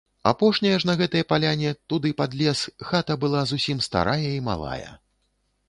[0.29, 4.91] Апошняя ж на гэтай паляне, туды пад лес, хата была зусім старая і малая.